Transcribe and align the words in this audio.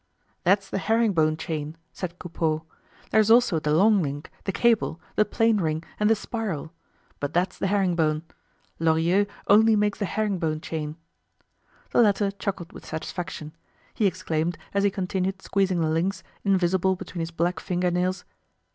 "That's 0.43 0.67
the 0.67 0.79
herring 0.79 1.13
bone 1.13 1.37
chain," 1.37 1.77
said 1.93 2.17
Coupeau. 2.17 2.63
"There's 3.11 3.29
also 3.29 3.59
the 3.59 3.71
long 3.71 4.01
link, 4.01 4.31
the 4.45 4.51
cable, 4.51 4.99
the 5.15 5.25
plain 5.25 5.57
ring, 5.57 5.83
and 5.99 6.09
the 6.09 6.15
spiral. 6.15 6.73
But 7.19 7.35
that's 7.35 7.55
the 7.59 7.67
herring 7.67 7.95
bone. 7.95 8.23
Lorilleux 8.79 9.27
only 9.47 9.75
makes 9.75 9.99
the 9.99 10.05
herring 10.05 10.39
bone 10.39 10.59
chain." 10.59 10.95
The 11.91 12.01
latter 12.01 12.31
chuckled 12.31 12.73
with 12.73 12.83
satisfaction. 12.83 13.55
He 13.93 14.07
exclaimed, 14.07 14.57
as 14.73 14.83
he 14.83 14.89
continued 14.89 15.39
squeezing 15.43 15.81
the 15.81 15.87
links, 15.89 16.23
invisible 16.43 16.95
between 16.95 17.19
his 17.19 17.29
black 17.29 17.59
finger 17.59 17.91
nails. 17.91 18.25